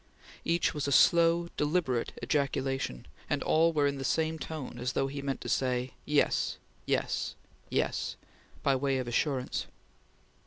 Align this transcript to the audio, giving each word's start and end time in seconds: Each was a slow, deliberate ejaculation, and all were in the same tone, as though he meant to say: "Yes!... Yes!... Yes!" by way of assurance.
Each 0.43 0.73
was 0.73 0.87
a 0.87 0.91
slow, 0.91 1.49
deliberate 1.57 2.13
ejaculation, 2.23 3.05
and 3.29 3.43
all 3.43 3.71
were 3.71 3.85
in 3.85 3.99
the 3.99 4.03
same 4.03 4.39
tone, 4.39 4.79
as 4.79 4.93
though 4.93 5.05
he 5.05 5.21
meant 5.21 5.41
to 5.41 5.47
say: 5.47 5.93
"Yes!... 6.05 6.57
Yes!... 6.87 7.35
Yes!" 7.69 8.15
by 8.63 8.75
way 8.75 8.97
of 8.97 9.07
assurance. 9.07 9.67